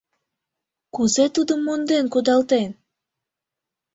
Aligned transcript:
Кузе 0.95 1.25
тудым 1.35 1.59
монден 1.65 2.05
кудалтен? 2.13 2.69